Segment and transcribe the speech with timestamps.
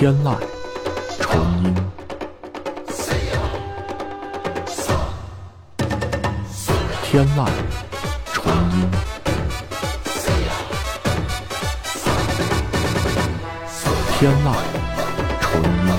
[0.00, 0.34] 天籁
[1.20, 1.28] 纯
[1.62, 1.74] 音，
[7.02, 7.46] 天籁
[8.32, 8.90] 纯音，
[14.18, 14.48] 天籁
[15.38, 15.92] 纯音，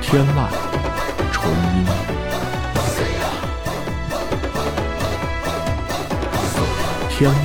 [0.00, 0.38] 天籁
[1.32, 1.42] 纯
[1.74, 1.76] 音，
[7.10, 7.44] 天籁